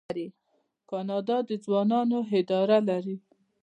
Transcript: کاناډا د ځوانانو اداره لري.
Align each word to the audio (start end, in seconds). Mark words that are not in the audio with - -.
کاناډا 0.89 1.37
د 1.47 1.49
ځوانانو 1.63 2.19
اداره 2.37 2.77
لري. 2.89 3.17